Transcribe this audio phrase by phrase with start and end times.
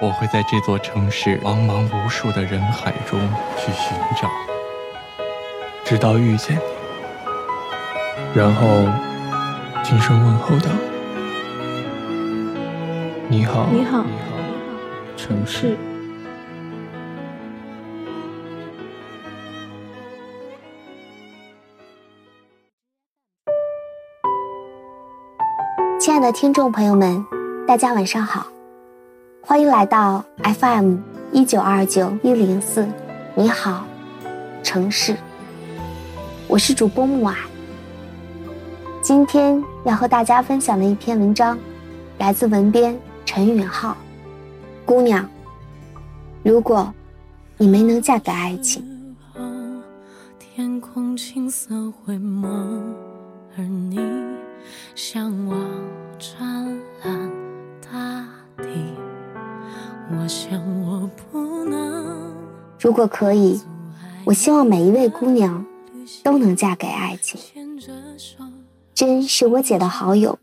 [0.00, 3.18] 我会在这座城市茫茫无数的人海中
[3.56, 4.30] 去寻找，
[5.84, 6.62] 直到遇见你，
[8.32, 8.86] 然后
[9.82, 10.70] 轻声问候道
[13.28, 14.06] ：“你好，你好，
[15.16, 15.76] 城市。”
[25.98, 27.26] 亲爱的听众朋友们，
[27.66, 28.46] 大家晚上好，
[29.48, 30.98] 欢迎来到 FM
[31.32, 32.86] 一九二九一零四。
[33.34, 33.86] 你好，
[34.62, 35.16] 城市，
[36.46, 37.34] 我是主播木婉。
[39.00, 41.58] 今天要和大家分享的一篇文章，
[42.18, 43.96] 来自文编陈允浩。
[44.84, 45.26] 姑娘，
[46.42, 46.92] 如果
[47.56, 48.84] 你没能嫁给爱情，
[50.38, 52.94] 天空青色灰蒙，
[53.56, 53.98] 而你。
[54.94, 55.58] 向往
[56.18, 56.38] 湛
[57.02, 57.30] 蓝
[57.80, 58.26] 大
[58.58, 58.92] 地，
[62.80, 63.60] 如果可以，
[64.24, 65.64] 我希望每一位姑娘
[66.22, 67.40] 都能嫁给爱情。
[68.94, 70.38] 真是我姐的好友，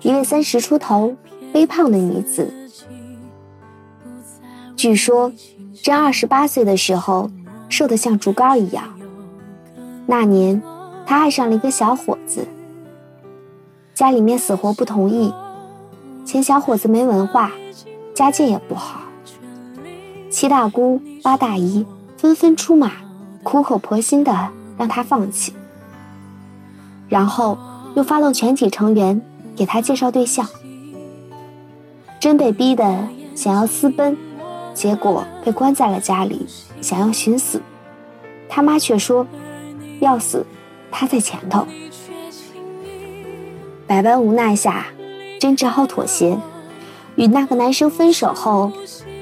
[0.00, 1.14] 一位三十出头、
[1.54, 2.52] 微胖的女子。
[4.76, 5.32] 据说，
[5.82, 7.30] 真二十八岁的时候
[7.68, 8.98] 瘦得像竹竿一样。
[10.06, 10.62] 那年，
[11.04, 12.46] 她爱上了一个小伙子。
[13.94, 15.32] 家里面死活不同意，
[16.24, 17.50] 嫌小伙子没文化，
[18.16, 19.02] 家境也不好。
[20.30, 21.84] 七大姑八大姨
[22.16, 22.92] 纷纷出马，
[23.42, 25.52] 苦口婆心的让他放弃，
[27.10, 27.58] 然后
[27.94, 29.20] 又发动全体成员
[29.54, 30.48] 给他介绍对象。
[32.18, 34.16] 真被逼的想要私奔，
[34.72, 36.46] 结果被关在了家里，
[36.80, 37.60] 想要寻死，
[38.48, 39.26] 他妈却说
[40.00, 40.46] 要死，
[40.90, 41.66] 他在前头。
[43.86, 44.86] 百般无奈下，
[45.38, 46.38] 真只好妥协，
[47.16, 48.70] 与那个男生分手后，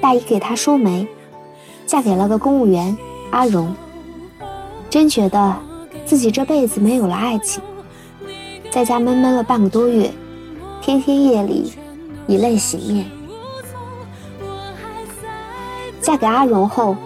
[0.00, 1.06] 大姨给她说媒，
[1.86, 2.96] 嫁给了个公务员
[3.30, 3.74] 阿荣。
[4.90, 5.56] 真觉得
[6.04, 7.62] 自己这辈子没有了爱情，
[8.70, 10.12] 在家闷闷了半个多月，
[10.80, 11.72] 天天夜里
[12.26, 13.06] 以泪洗面。
[16.00, 16.96] 嫁给阿荣后，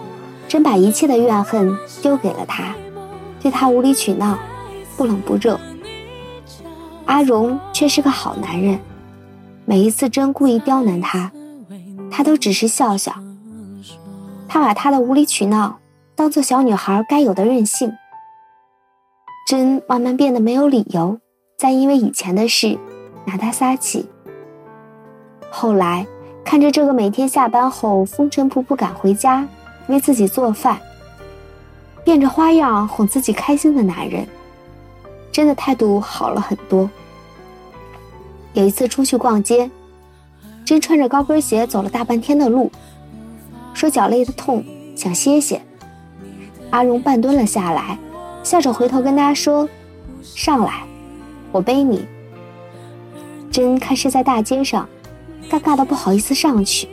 [0.47, 2.75] 真把一切的怨恨丢给了他，
[3.41, 4.37] 对他无理取闹，
[4.97, 5.59] 不冷不热。
[7.05, 8.79] 阿荣却是个好男人，
[9.69, 11.31] 每一次真故意刁难他，
[12.09, 13.13] 他都只是笑笑。
[14.47, 15.77] 他把他的无理取闹
[16.15, 17.93] 当做小女孩该有的任性。
[19.47, 21.19] 真慢慢变得没有理由
[21.55, 22.79] 再因为以前的事
[23.25, 24.09] 拿他撒气。
[25.51, 26.07] 后来
[26.43, 29.47] 看着这个每天下班后风尘仆仆赶回家
[29.85, 30.79] 为自己做饭，
[32.03, 34.27] 变着花样哄自己开心的男人。
[35.31, 36.89] 真的态度好了很多。
[38.53, 39.69] 有一次出去逛街，
[40.65, 42.71] 真穿着高跟鞋走了大半天的路，
[43.73, 44.63] 说脚累得痛，
[44.95, 45.61] 想歇歇。
[46.69, 47.97] 阿荣半蹲了下来，
[48.43, 49.67] 笑着回头跟他说
[50.21, 50.83] ：“上来，
[51.51, 52.05] 我背你。”
[53.51, 54.87] 真看是在大街上，
[55.49, 56.87] 尴尬的不好意思上去。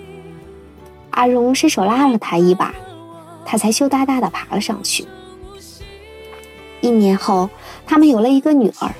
[1.11, 2.75] 阿荣伸手拉了他一把，
[3.45, 5.06] 他才羞答答的爬了上去。
[6.81, 7.49] 一年后。
[7.89, 8.93] 他们有了一个女儿，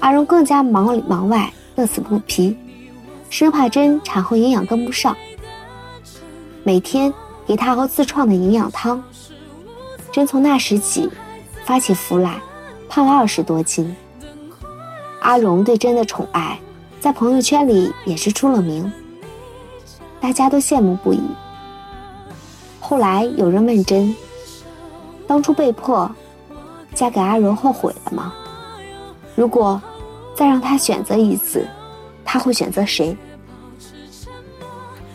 [0.00, 1.50] 阿荣更加忙里忙外，
[1.80, 2.54] 乐此不疲，
[3.30, 5.16] 生怕真产后营养跟不上。
[6.62, 7.10] 每天
[7.46, 9.02] 给她熬自创的营养汤，
[10.12, 11.08] 真从那时起
[11.64, 12.38] 发起福来，
[12.86, 13.96] 胖了二十多斤。
[15.22, 16.60] 阿荣对真的宠爱，
[17.00, 18.92] 在朋友圈里也是出了名，
[20.20, 21.22] 大家都羡慕不已。
[22.78, 24.14] 后来有人问真，
[25.26, 26.10] 当初被迫。
[26.92, 28.34] 嫁给阿荣后悔了吗？
[29.34, 29.80] 如果
[30.40, 31.68] 再让他选择一次，
[32.24, 33.14] 他会选择谁？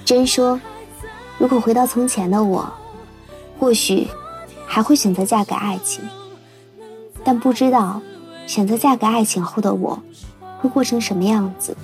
[0.06, 0.62] 真说，
[1.40, 2.72] 如果回到从前的我，
[3.60, 4.08] 或许
[4.68, 6.08] 还会选择嫁给爱情，
[7.24, 8.00] 但不知道
[8.46, 10.00] 选择嫁给爱情后的我
[10.60, 11.76] 会过成什么样子。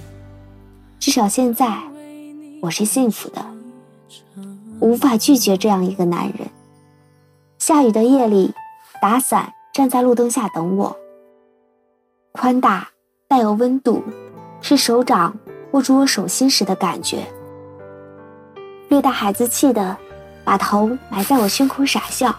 [0.99, 1.81] 至少现在，
[2.61, 3.43] 我是幸福的，
[4.79, 6.47] 无法拒绝这样一个男人。
[7.57, 8.53] 下雨的夜里，
[9.01, 9.55] 打伞。
[9.73, 10.95] 站在路灯下等我，
[12.33, 12.89] 宽大
[13.31, 14.04] 带有温度，
[14.60, 15.33] 是手掌
[15.72, 17.25] 握住我手心时的感觉。
[18.89, 19.95] 略带孩子气的，
[20.44, 22.36] 把头埋在我胸口傻笑，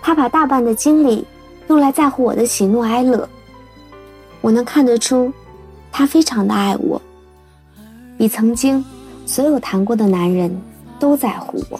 [0.00, 1.26] 他把大半的精力
[1.68, 3.28] 用来在乎我的喜怒哀乐。
[4.40, 5.30] 我能看得出，
[5.92, 6.98] 他非常的爱我，
[8.16, 8.82] 比曾经
[9.26, 10.58] 所有谈过的男人
[10.98, 11.78] 都在乎我。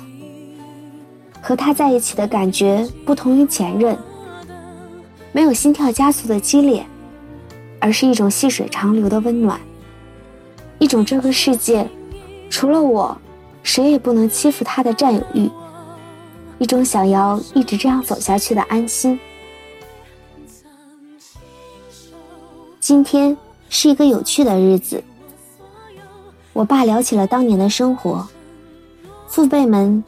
[1.41, 3.97] 和他在一起的感觉不同于前任，
[5.33, 6.85] 没有心跳加速的激烈，
[7.85, 9.61] 而是一种细水长流的温暖，
[10.79, 11.87] 一种这个世界
[12.49, 13.15] 除了我，
[13.63, 15.51] 谁也不能欺负他的占有欲。
[16.57, 19.21] 一种想要一直这样走下去的安心。
[22.81, 23.37] 今天
[23.69, 25.05] 是一个有趣的日子，
[26.55, 28.27] 我爸聊起了当年的生活，
[29.29, 30.03] 父辈们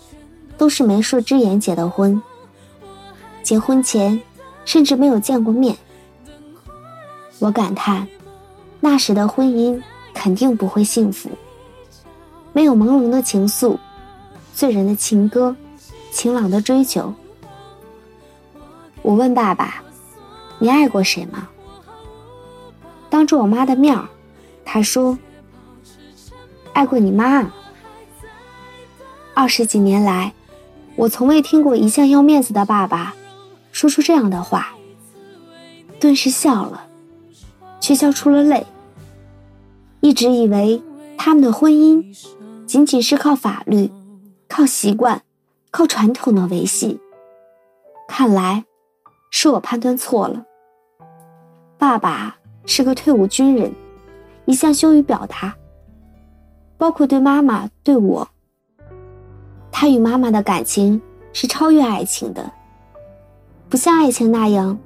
[0.56, 2.23] 都是媒妁之言结的婚，
[3.43, 4.19] 结婚前
[4.64, 5.76] 甚至没有见过面。
[7.38, 8.06] 我感叹，
[8.81, 9.83] 那时的婚姻
[10.15, 11.31] 肯定不会幸福，
[12.53, 13.77] 没有朦胧的情愫，
[14.55, 15.55] 醉人的情歌。
[16.12, 17.12] 晴朗的追求。
[19.03, 19.83] 我问爸爸
[20.59, 21.47] ：“你爱过谁吗？”
[23.11, 24.09] 当着我妈的面儿，
[24.65, 25.19] 他说
[26.73, 27.53] ：“爱过你妈。”
[29.35, 30.33] 二十几年来，
[30.94, 33.15] 我从未听过一向要面子的爸爸
[33.73, 34.75] 说出这样的话，
[36.00, 36.86] 顿时笑了，
[37.87, 38.67] 却笑出了泪。
[40.00, 40.83] 一直以为
[41.17, 42.05] 他们的婚姻
[42.67, 43.93] 仅仅是靠法律、
[44.49, 45.23] 靠习惯。
[45.71, 46.99] 靠传统的维系，
[48.09, 48.65] 看来
[49.31, 50.47] 是我判断错了。
[51.77, 53.71] 爸爸是个退伍军人，
[54.47, 55.55] 一向羞于表达，
[56.79, 58.27] 包括对妈妈、对我。
[59.71, 60.99] 他与妈妈的感情
[61.35, 62.50] 是超越爱情的，
[63.69, 64.79] 不像爱情那样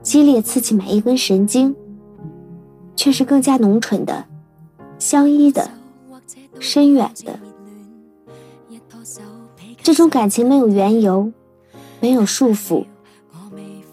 [0.00, 1.74] 激烈刺激每一根神经，
[3.04, 4.24] 却是更加浓醇的、
[4.98, 5.68] 相依的、
[6.58, 7.38] 深远的。
[9.82, 11.30] 这种感情没有缘由，
[12.00, 12.86] 没有束缚，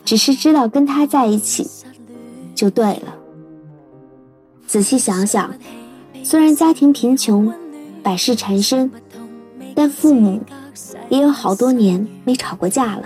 [0.06, 1.70] 只是知道跟他在一起
[2.56, 3.14] 就对了。
[4.66, 5.54] 仔细想想，
[6.24, 7.54] 虽然家庭贫穷，
[8.02, 8.90] 百事缠身，
[9.76, 10.40] 但父母
[11.10, 13.04] 也有好多年没吵过架了。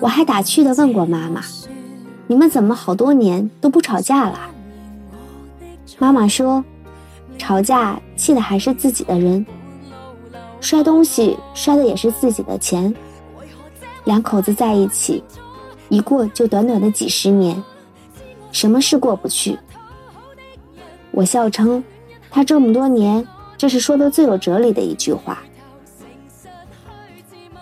[0.00, 1.44] 我还打趣的问过妈妈
[2.26, 4.36] ：“你们怎么好多年都不吵架了？”
[5.98, 6.62] 妈妈说
[7.38, 9.44] ：“吵架气的还是自己的人。”
[10.60, 12.92] 摔东西摔的也是自己的钱，
[14.04, 15.22] 两口子在一起，
[15.88, 17.62] 一过就短短的几十年，
[18.50, 19.58] 什么事过不去？
[21.12, 21.82] 我笑称，
[22.30, 23.26] 他这么多年，
[23.56, 25.38] 这是说的最有哲理的一句话。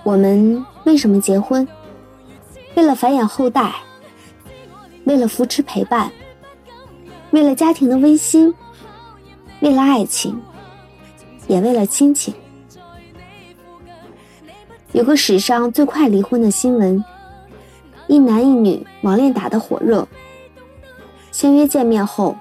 [0.03, 1.67] 我们为什么结婚？
[2.75, 3.75] 为了繁衍后代，
[5.05, 6.11] 为了扶持陪伴，
[7.35, 8.55] 为了家庭的温馨，
[9.59, 10.41] 为了爱情，
[11.49, 12.33] 也为了亲情。
[14.93, 17.05] 有个史上最快离婚的新闻，
[18.07, 20.07] 一男一女网恋打得火热，
[21.33, 22.37] 相约见面后，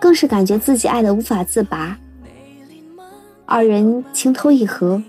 [0.00, 1.96] 更是感觉自己爱得无法自拔。
[3.44, 5.00] 二人情投意合，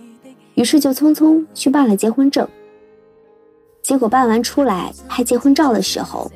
[0.54, 2.48] 于是就匆匆去办了结婚证。
[3.82, 6.32] 结果办完出来拍结婚照的时候，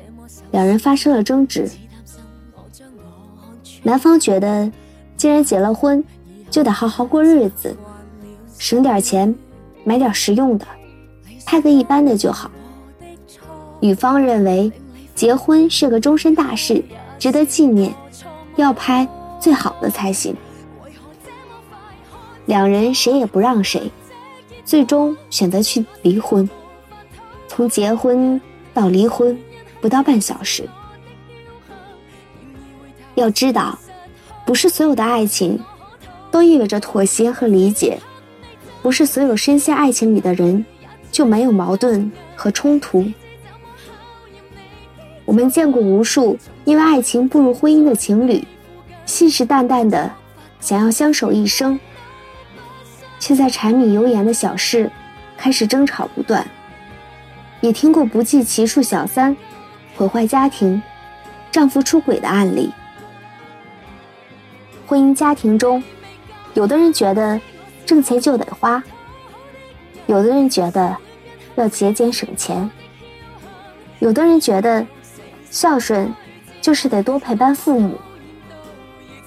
[0.50, 1.70] 两人发生了争执。
[3.82, 4.70] 男方觉得，
[5.16, 6.02] 既然结了婚，
[6.50, 7.76] 就得好好过日子，
[8.58, 9.34] 省点钱。
[9.84, 10.64] 买点实用的，
[11.44, 12.48] 拍个一般的就好。
[13.80, 14.70] 女方认为，
[15.12, 16.80] 结婚是个终身大事，
[17.18, 17.92] 值得纪念，
[18.54, 19.04] 要拍
[19.40, 20.36] 最好的才行。
[22.46, 23.90] 两人谁也不让谁，
[24.64, 26.48] 最终选择去离婚。
[27.48, 28.40] 从结婚
[28.72, 29.36] 到离婚，
[29.80, 30.68] 不到半小时。
[33.14, 33.78] 要知道，
[34.46, 35.58] 不是所有的爱情，
[36.30, 37.98] 都意味着妥协和理解。
[38.82, 40.64] 不是所有深陷爱情里的人
[41.12, 43.06] 就没有矛盾和冲突。
[45.24, 48.44] 我们见过无数因为爱情步入婚姻的情侣，
[49.06, 50.10] 信誓旦旦的
[50.60, 51.78] 想要相守一生，
[53.20, 54.90] 却在柴米油盐的小事
[55.36, 56.44] 开始争吵不断。
[57.60, 59.36] 也听过不计其数小三
[59.94, 60.82] 毁坏家庭、
[61.52, 62.72] 丈夫出轨的案例。
[64.92, 65.82] 婚姻家庭中，
[66.52, 67.40] 有的人觉得。
[67.86, 68.82] 挣钱就得花，
[70.06, 70.96] 有的人觉得
[71.56, 72.70] 要节俭省钱，
[73.98, 74.86] 有的人觉得
[75.50, 76.14] 孝顺
[76.60, 77.98] 就是得多陪伴父母，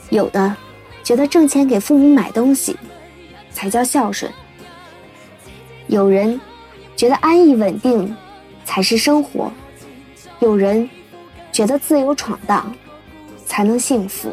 [0.10, 0.56] 有的
[1.04, 2.78] 觉得挣钱给父母买东西
[3.52, 4.32] 才叫孝顺，
[5.88, 6.40] 有人
[6.96, 8.16] 觉得安逸稳定
[8.64, 9.52] 才是生活，
[10.40, 10.90] 有人
[11.52, 12.74] 觉得自由闯荡
[13.46, 14.32] 才能幸福。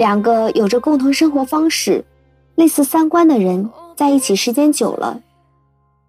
[0.00, 2.06] 两个有着共同生活方式、
[2.54, 5.20] 类似三观的人在一起时间久了，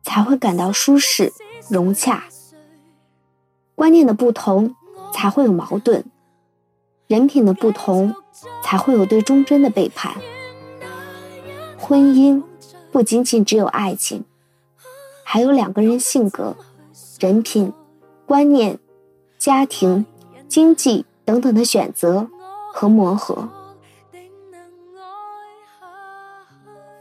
[0.02, 1.34] 才会感到舒适
[1.68, 2.24] 融洽。
[3.76, 4.78] 观念的不同，
[5.12, 6.04] 才会有矛盾；
[7.08, 8.16] 人品的不同，
[8.64, 10.14] 才会有对忠贞的背叛。
[11.78, 12.42] 婚姻
[12.94, 14.24] 不仅仅只有爱情，
[15.26, 16.56] 还有两个人性格、
[17.20, 17.74] 人品、
[18.26, 18.80] 观念、
[19.38, 20.06] 家庭、
[20.48, 22.30] 经济等等的选择
[22.74, 23.50] 和磨合。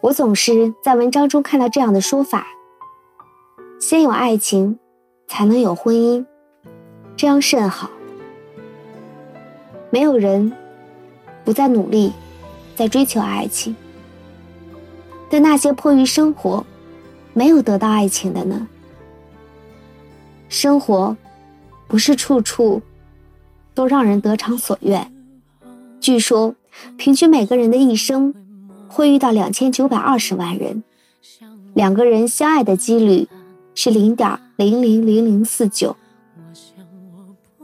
[0.03, 2.47] 我总是在文章中看到这样的说法：
[3.79, 4.79] 先有爱情，
[5.27, 6.25] 才能有婚姻。
[7.17, 7.91] 这样甚好。
[9.91, 10.53] 没有人
[11.45, 12.13] 不再努力，
[12.75, 13.77] 在追求爱情。
[15.29, 16.65] 但那些迫于生活，
[17.35, 18.67] 没有得到爱情的呢？
[20.49, 21.15] 生活
[21.87, 22.81] 不是处处
[23.75, 25.13] 都让人得偿所愿。
[26.01, 26.55] 据说，
[26.97, 28.35] 平均每个人的一生
[28.93, 30.83] 会遇到两千九百二十万人，
[31.75, 33.29] 两个人相爱的几率
[33.75, 35.97] 是零点零零零零四九。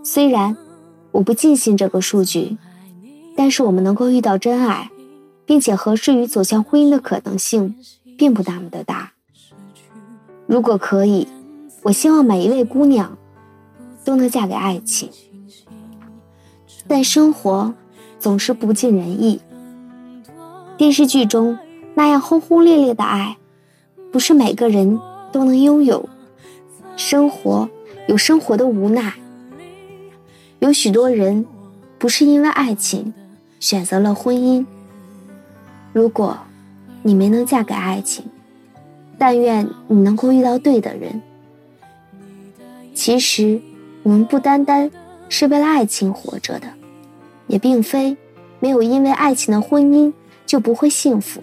[0.04, 0.56] 虽然
[1.10, 2.56] 我不尽信这个数据，
[3.36, 4.90] 但是我们能够遇到真爱，
[5.44, 7.74] 并且合适于走向婚姻的可能性，
[8.16, 9.12] 并不那么的大。
[10.46, 11.26] 如果可以，
[11.82, 13.18] 我希望每一位姑娘
[14.04, 15.10] 都能嫁给爱情。
[16.86, 17.74] 但生活
[18.20, 19.40] 总是不尽人意，
[20.76, 21.58] 电视剧中
[21.94, 23.38] 那样轰轰烈烈的爱，
[24.12, 25.00] 不是每个人
[25.32, 26.08] 都能拥有。
[26.96, 27.68] 生活
[28.08, 29.14] 有生活的无奈。
[30.58, 31.46] 有许多人
[31.98, 33.14] 不是因为爱情
[33.58, 34.66] 选择了婚姻。
[35.92, 36.38] 如果
[37.02, 38.24] 你没能嫁给爱情，
[39.16, 41.22] 但愿你能够遇到对的人。
[42.94, 43.60] 其实，
[44.02, 44.90] 我们不单单
[45.28, 46.68] 是为了爱情活着的，
[47.46, 48.16] 也并非
[48.60, 50.12] 没有因为爱情的婚姻
[50.46, 51.42] 就不会幸福。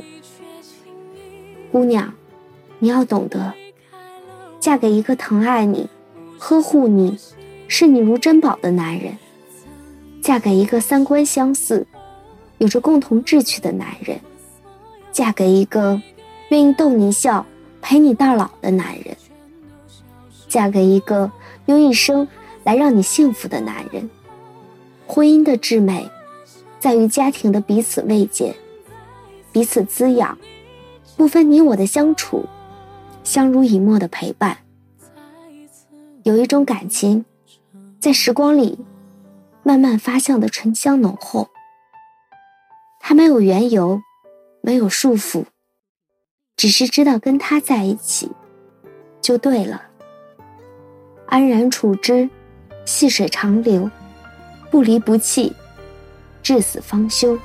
[1.72, 2.14] 姑娘，
[2.80, 3.54] 你要懂得，
[4.60, 5.90] 嫁给一个疼爱你、
[6.40, 7.18] 呵护你。
[7.66, 9.18] 视你如珍宝的男人，
[10.22, 11.88] 嫁给一个三观相似、
[12.60, 14.20] 有着共同志趣的男人，
[15.12, 16.00] 嫁给一个
[16.50, 17.44] 愿意逗你笑、
[17.82, 19.18] 陪你到老的男人，
[20.48, 21.32] 嫁给一个
[21.66, 22.28] 用一生
[22.64, 24.08] 来让你幸福的男人。
[25.08, 26.08] 婚姻的至美，
[26.80, 28.56] 在于家庭的彼此慰藉、
[29.54, 30.38] 彼此滋养，
[31.16, 32.46] 不分你我的相处，
[33.24, 34.58] 相濡以沫的陪伴。
[36.24, 37.24] 有一种感情。
[38.00, 38.78] 在时光里，
[39.64, 41.48] 慢慢发酵的醇香浓厚。
[43.00, 44.02] 它没有缘由，
[44.60, 45.46] 没有束缚，
[46.58, 48.30] 只是知道跟他在一起，
[49.22, 49.84] 就对了。
[51.28, 52.30] 安然处之，
[52.84, 53.90] 细水长流，
[54.70, 55.54] 不离不弃，
[56.42, 57.40] 至死方休。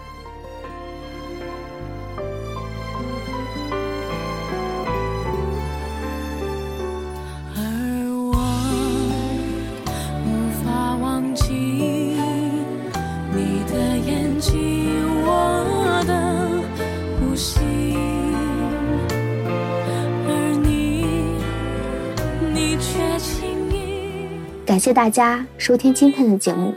[24.88, 26.74] 谢谢大家收听今天的节目。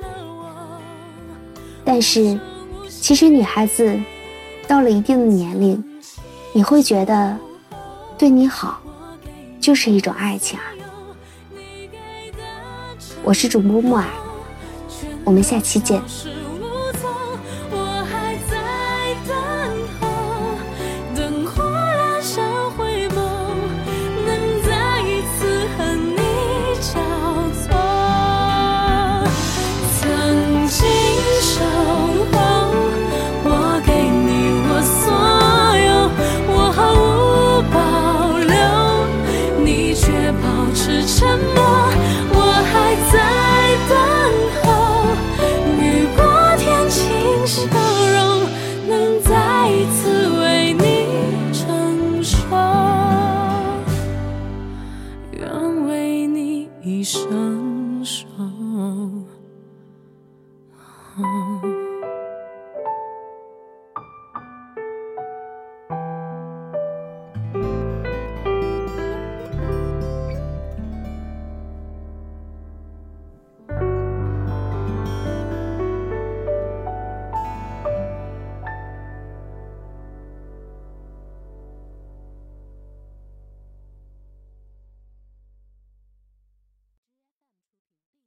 [1.85, 2.37] 但是，
[2.89, 3.97] 其实女孩子
[4.67, 5.81] 到了一定的年龄，
[6.51, 7.37] 你会觉得
[8.17, 8.81] 对你好
[9.61, 10.65] 就是一种爱情啊。
[13.23, 14.05] 我是主播木耳，
[15.23, 16.01] 我们下期见。
[61.17, 61.80] 哦